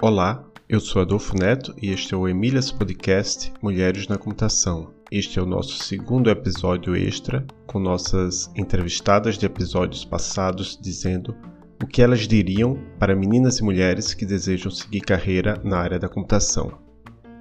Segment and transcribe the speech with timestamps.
[0.00, 4.94] Olá, eu sou Adolfo Neto e este é o Emílias Podcast Mulheres na Computação.
[5.10, 11.36] Este é o nosso segundo episódio extra, com nossas entrevistadas de episódios passados dizendo
[11.82, 16.08] o que elas diriam para meninas e mulheres que desejam seguir carreira na área da
[16.08, 16.78] computação.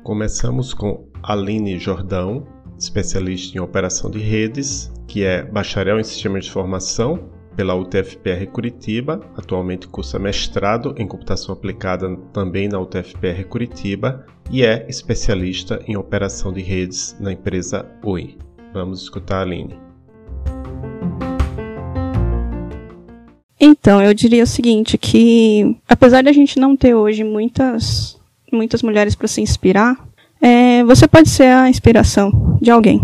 [0.03, 2.45] Começamos com Aline Jordão,
[2.81, 9.21] especialista em operação de redes, que é bacharel em sistemas de informação pela UTFPR Curitiba,
[9.37, 16.51] atualmente cursa mestrado em computação aplicada também na UTFPR Curitiba e é especialista em operação
[16.51, 18.37] de redes na empresa Oi.
[18.73, 19.77] Vamos escutar a Aline.
[23.59, 28.19] Então, eu diria o seguinte, que apesar a gente não ter hoje muitas,
[28.51, 29.95] muitas mulheres para se inspirar,
[30.41, 32.99] é, você pode ser a inspiração de alguém.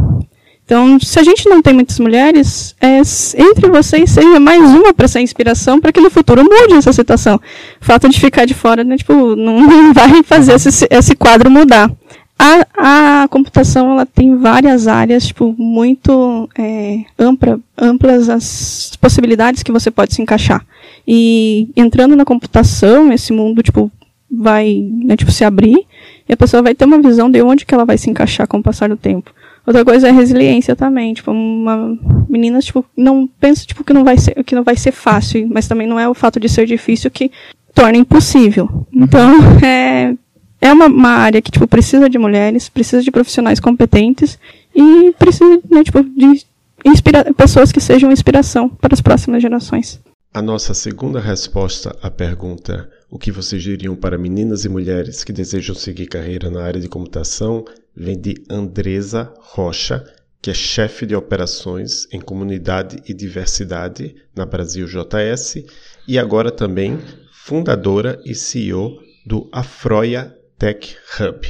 [0.68, 5.08] Então, se a gente não tem muitas mulheres, é, entre vocês seja mais uma para
[5.08, 7.40] ser inspiração para que no futuro mude essa situação.
[7.82, 11.50] O fato de ficar de fora, né, tipo, não, não vai fazer esse, esse quadro
[11.50, 11.90] mudar.
[12.38, 19.72] A, a computação ela tem várias áreas, tipo, muito é, ampla, amplas as possibilidades que
[19.72, 20.66] você pode se encaixar.
[21.08, 23.90] E entrando na computação, esse mundo, tipo,
[24.30, 25.88] vai, né, tipo, se abrir
[26.28, 28.58] e a pessoa vai ter uma visão de onde que ela vai se encaixar com
[28.58, 29.32] o passar do tempo.
[29.66, 31.98] Outra coisa é resiliência também, tipo, uma
[32.30, 35.68] menina, tipo, não pensa, tipo, que não vai ser, que não vai ser fácil, mas
[35.68, 37.30] também não é o fato de ser difícil que
[37.74, 38.70] torna impossível.
[38.94, 39.04] Uhum.
[39.04, 39.30] Então,
[39.62, 40.16] é,
[40.62, 44.40] é uma, uma área que, tipo, precisa de mulheres, precisa de profissionais competentes
[44.74, 46.46] e precisa, né, tipo, de
[46.86, 50.00] inspira pessoas que sejam inspiração para as próximas gerações.
[50.34, 55.32] A nossa segunda resposta à pergunta o que vocês diriam para meninas e mulheres que
[55.32, 57.64] desejam seguir carreira na área de computação
[57.96, 60.04] vem de Andresa Rocha,
[60.42, 65.64] que é chefe de operações em comunidade e diversidade na Brasil JS
[66.08, 67.00] e agora também
[67.32, 71.48] fundadora e CEO do Afroia Tech Hub.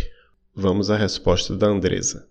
[0.55, 2.27] Vamos à resposta da Andresa.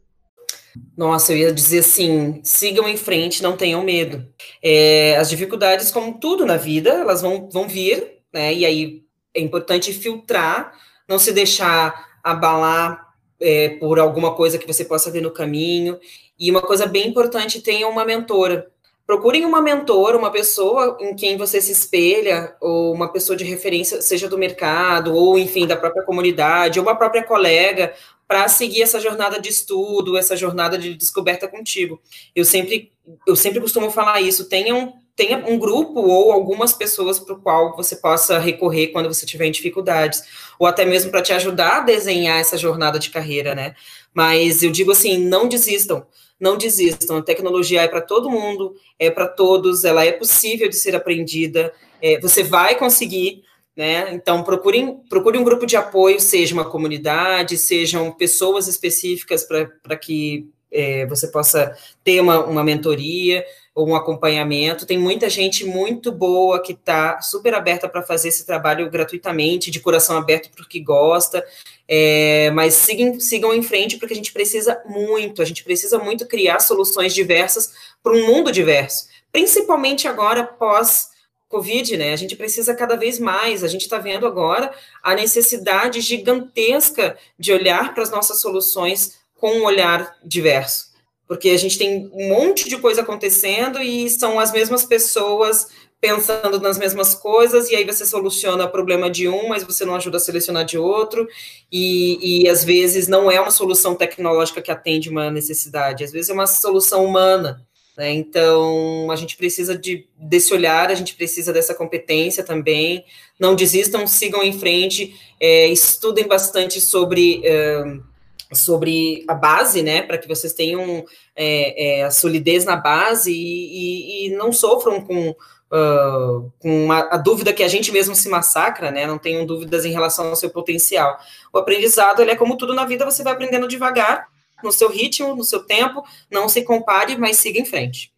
[0.96, 4.24] Nossa, eu ia dizer assim: sigam em frente, não tenham medo.
[4.62, 8.52] É, as dificuldades, como tudo na vida, elas vão, vão vir, né?
[8.52, 9.05] E aí
[9.36, 10.72] é importante filtrar,
[11.06, 13.06] não se deixar abalar
[13.40, 15.98] é, por alguma coisa que você possa ver no caminho.
[16.38, 18.68] E uma coisa bem importante, tenha uma mentora.
[19.06, 24.02] Procurem uma mentora, uma pessoa em quem você se espelha, ou uma pessoa de referência,
[24.02, 27.94] seja do mercado, ou enfim, da própria comunidade, ou uma própria colega,
[28.26, 32.00] para seguir essa jornada de estudo, essa jornada de descoberta contigo.
[32.34, 32.90] Eu sempre,
[33.26, 34.48] eu sempre costumo falar isso.
[34.48, 39.24] Tenham tenha um grupo ou algumas pessoas para o qual você possa recorrer quando você
[39.24, 40.22] tiver dificuldades,
[40.58, 43.74] ou até mesmo para te ajudar a desenhar essa jornada de carreira, né?
[44.12, 46.06] Mas eu digo assim, não desistam,
[46.38, 47.16] não desistam.
[47.16, 51.72] A tecnologia é para todo mundo, é para todos, ela é possível de ser aprendida,
[52.00, 53.42] é, você vai conseguir,
[53.74, 54.12] né?
[54.12, 61.06] Então procure um grupo de apoio, seja uma comunidade, sejam pessoas específicas para que é,
[61.06, 61.74] você possa
[62.04, 63.42] ter uma, uma mentoria
[63.84, 64.86] um acompanhamento.
[64.86, 69.80] Tem muita gente muito boa que está super aberta para fazer esse trabalho gratuitamente, de
[69.80, 71.44] coração aberto para o que gosta.
[71.86, 76.26] É, mas sigam, sigam em frente, porque a gente precisa muito, a gente precisa muito
[76.26, 77.72] criar soluções diversas
[78.02, 81.14] para um mundo diverso, principalmente agora pós.
[81.48, 82.12] Covid, né?
[82.12, 83.62] A gente precisa cada vez mais.
[83.62, 89.52] A gente está vendo agora a necessidade gigantesca de olhar para as nossas soluções com
[89.52, 90.95] um olhar diverso
[91.26, 95.68] porque a gente tem um monte de coisa acontecendo e são as mesmas pessoas
[96.00, 99.94] pensando nas mesmas coisas, e aí você soluciona o problema de um, mas você não
[99.94, 101.26] ajuda a selecionar de outro,
[101.72, 106.30] e, e às vezes não é uma solução tecnológica que atende uma necessidade, às vezes
[106.30, 107.66] é uma solução humana.
[107.96, 108.12] Né?
[108.12, 113.04] Então, a gente precisa de, desse olhar, a gente precisa dessa competência também.
[113.40, 117.40] Não desistam, sigam em frente, é, estudem bastante sobre.
[117.40, 118.15] Uh,
[118.52, 123.36] sobre a base, né, para que vocês tenham é, é, a solidez na base e,
[123.36, 128.28] e, e não sofram com, uh, com a, a, dúvida que a gente mesmo se
[128.28, 131.18] massacra, né, não tenham dúvidas em relação ao seu potencial.
[131.52, 134.28] O aprendizado, ele é como tudo na vida, você vai aprendendo devagar,
[134.62, 138.12] no seu ritmo, no seu tempo, não se compare, mas siga em frente.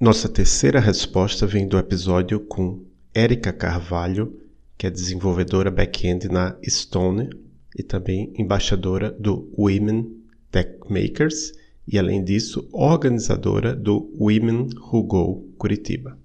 [0.00, 2.84] Nossa terceira resposta vem do episódio com
[3.14, 4.40] Érica Carvalho,
[4.76, 7.30] que é desenvolvedora back-end na Stone,
[7.74, 10.06] e também embaixadora do Women
[10.50, 11.52] Tech Makers
[11.86, 16.18] e, além disso, organizadora do Women Who Go Curitiba.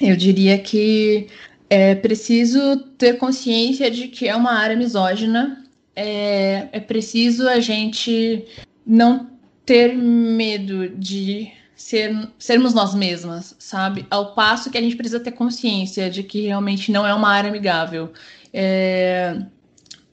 [0.00, 1.26] Eu diria que
[1.68, 8.44] é preciso ter consciência de que é uma área misógina, é, é preciso a gente
[8.86, 9.30] não
[9.64, 14.06] ter medo de ser, sermos nós mesmas, sabe?
[14.10, 17.50] Ao passo que a gente precisa ter consciência de que realmente não é uma área
[17.50, 18.12] amigável.
[18.52, 19.42] É,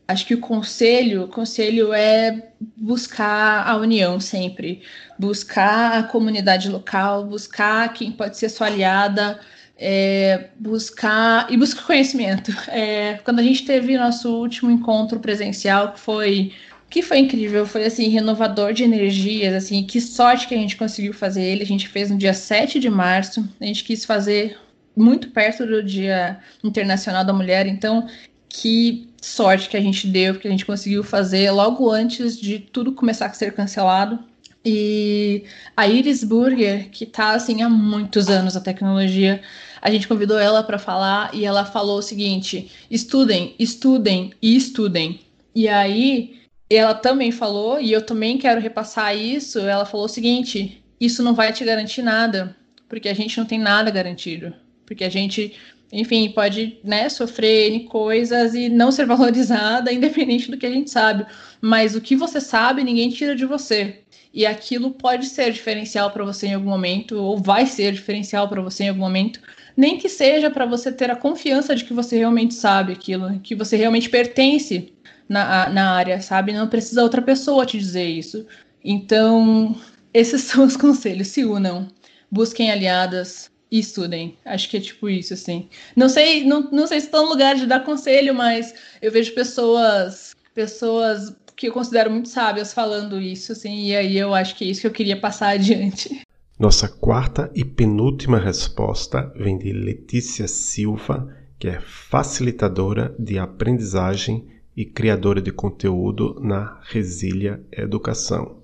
[0.07, 4.81] acho que o conselho, o conselho é buscar a união sempre,
[5.17, 9.39] buscar a comunidade local, buscar quem pode ser sua aliada,
[9.77, 12.51] é, buscar e buscar conhecimento.
[12.69, 16.53] É, quando a gente teve nosso último encontro presencial, que foi
[16.89, 21.11] que foi incrível, foi assim, renovador de energias, assim, que sorte que a gente conseguiu
[21.11, 21.63] fazer ele.
[21.63, 24.59] A gente fez no dia 7 de março, a gente quis fazer
[24.95, 28.07] muito perto do Dia Internacional da Mulher, então
[28.47, 32.91] que sorte que a gente deu, porque a gente conseguiu fazer logo antes de tudo
[32.91, 34.19] começar a ser cancelado.
[34.65, 35.43] E
[35.75, 39.41] a Iris Burger, que está assim há muitos anos na tecnologia,
[39.81, 45.19] a gente convidou ela para falar e ela falou o seguinte: estudem, estudem e estudem.
[45.55, 50.83] E aí ela também falou, e eu também quero repassar isso, ela falou o seguinte:
[50.99, 52.55] isso não vai te garantir nada,
[52.89, 54.53] porque a gente não tem nada garantido.
[54.85, 55.53] Porque a gente,
[55.93, 61.25] enfim, pode né, sofrer coisas e não ser valorizada, independente do que a gente sabe.
[61.61, 63.99] Mas o que você sabe, ninguém tira de você.
[64.33, 68.61] E aquilo pode ser diferencial para você em algum momento, ou vai ser diferencial para
[68.61, 69.39] você em algum momento,
[69.77, 73.53] nem que seja para você ter a confiança de que você realmente sabe aquilo, que
[73.53, 74.91] você realmente pertence
[75.29, 76.51] na, na área, sabe?
[76.51, 78.47] Não precisa outra pessoa te dizer isso.
[78.83, 79.75] Então,
[80.11, 81.27] esses são os conselhos.
[81.27, 81.87] Se unam,
[82.31, 84.37] busquem aliadas e estudem.
[84.45, 85.67] Acho que é tipo isso, assim.
[85.95, 88.71] Não sei, não, não sei se estou no lugar de dar conselho, mas
[89.01, 94.31] eu vejo pessoas, pessoas que eu considero muito sábias falando isso, assim, e aí eu
[94.35, 96.21] acho que é isso que eu queria passar adiante.
[96.59, 104.47] Nossa quarta e penúltima resposta vem de Letícia Silva, que é facilitadora de aprendizagem
[104.77, 108.61] e criadora de conteúdo na Resília Educação?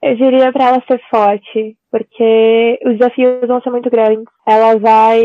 [0.00, 4.24] Eu diria para ela ser forte, porque os desafios vão ser muito grandes.
[4.44, 5.22] Ela vai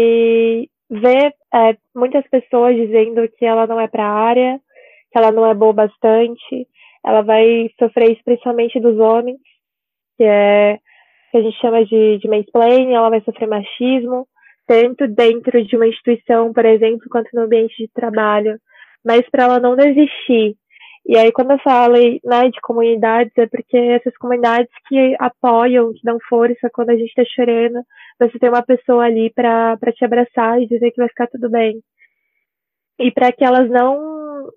[0.87, 4.59] ver é, muitas pessoas dizendo que ela não é para a área,
[5.11, 6.67] que ela não é boa bastante.
[7.03, 9.39] Ela vai sofrer isso principalmente dos homens,
[10.15, 10.77] que é
[11.31, 14.27] que a gente chama de, de mansplaining, ela vai sofrer machismo,
[14.67, 18.59] tanto dentro de uma instituição, por exemplo, quanto no ambiente de trabalho
[19.03, 20.55] mas para ela não desistir.
[21.09, 26.01] E aí, quando eu falo né, de comunidades, é porque essas comunidades que apoiam, que
[26.03, 27.83] dão força quando a gente está chorando,
[28.19, 31.81] você tem uma pessoa ali para te abraçar e dizer que vai ficar tudo bem.
[32.99, 34.51] E para que elas não,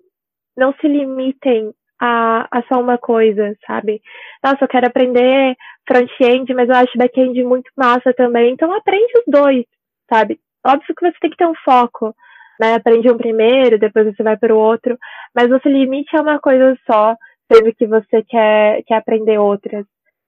[0.55, 3.99] não se limitem a, a só uma coisa, sabe?
[4.43, 5.55] Nossa, eu quero aprender
[5.87, 8.53] front-end, mas eu acho back-end muito massa também.
[8.53, 9.65] Então, aprende os dois,
[10.07, 10.39] sabe?
[10.63, 12.15] Óbvio que você tem que ter um foco,
[12.59, 12.75] né?
[12.75, 14.97] Aprende um primeiro, depois você vai para o outro,
[15.35, 17.15] mas você limite a uma coisa só,
[17.51, 19.85] sendo que você quer, quer aprender outras.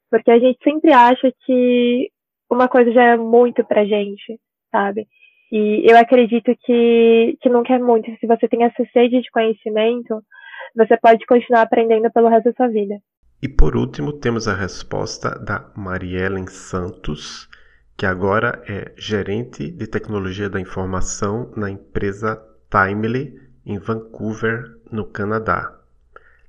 [0.10, 2.10] Porque a gente sempre acha que
[2.50, 4.40] uma coisa já é muito pra gente,
[4.72, 5.08] sabe?
[5.52, 8.10] E eu acredito que, que nunca é muito.
[8.20, 10.22] Se você tem essa sede de conhecimento,
[10.76, 12.96] você pode continuar aprendendo pelo resto da sua vida.
[13.42, 17.48] E por último, temos a resposta da Mariellen Santos,
[17.98, 25.74] que agora é gerente de tecnologia da informação na empresa Timely em Vancouver, no Canadá.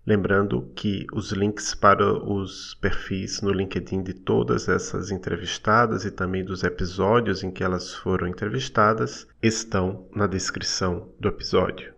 [0.04, 6.44] Lembrando que os links para os perfis no LinkedIn de todas essas entrevistadas e também
[6.44, 11.92] dos episódios em que elas foram entrevistadas estão na descrição do episódio.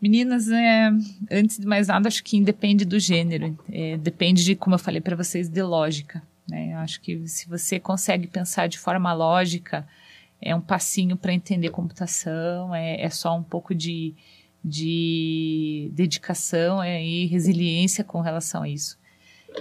[0.00, 0.90] Meninas, é,
[1.30, 5.00] antes de mais nada, acho que independe do gênero, é, depende de, como eu falei
[5.00, 6.22] para vocês, de lógica.
[6.48, 6.72] Né?
[6.74, 9.86] Eu acho que se você consegue pensar de forma lógica,
[10.40, 14.14] é um passinho para entender computação, é, é, só um pouco de,
[14.62, 18.98] de dedicação é, e resiliência com relação a isso.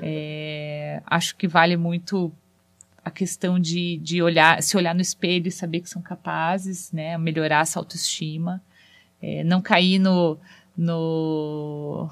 [0.01, 2.32] É, acho que vale muito
[3.04, 7.18] a questão de, de olhar, se olhar no espelho e saber que são capazes, né,
[7.18, 8.62] melhorar essa autoestima,
[9.22, 10.39] é, não cair no,
[10.75, 12.10] no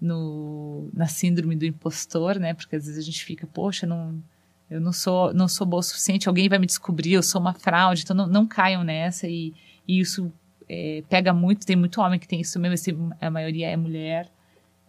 [0.00, 2.54] no, na síndrome do impostor, né?
[2.54, 4.22] Porque às vezes a gente fica, poxa, não,
[4.70, 7.54] eu não sou, não sou boa o suficiente, alguém vai me descobrir, eu sou uma
[7.54, 9.54] fraude, então não, não caiam nessa e,
[9.86, 10.32] e isso
[10.68, 14.30] é, pega muito, tem muito homem que tem isso mesmo, a maioria é mulher,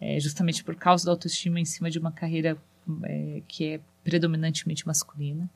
[0.00, 2.56] é, justamente por causa da autoestima em cima de uma carreira
[3.04, 5.48] é, que é predominantemente masculina.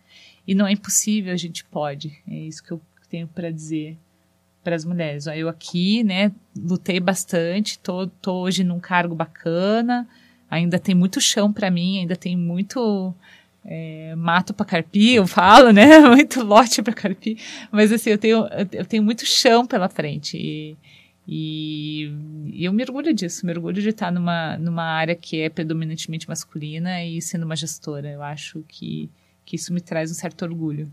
[0.47, 3.99] E não é impossível, a gente pode, é isso que eu tenho para dizer
[4.62, 5.26] para as mulheres.
[5.26, 10.09] Eu aqui, né, lutei bastante, tô, tô hoje num cargo bacana,
[10.50, 13.14] ainda tem muito chão para mim, ainda tem muito
[13.64, 17.38] é, mato para carpir, eu falo, né, muito lote para carpir,
[17.73, 20.76] mas assim, eu tenho, eu tenho muito chão pela frente e,
[21.26, 22.12] e,
[22.52, 26.29] e eu me orgulho disso, me orgulho de estar numa, numa área que é predominantemente
[26.29, 29.11] masculina e sendo uma gestora, eu acho que
[29.50, 30.93] que isso me traz um certo orgulho.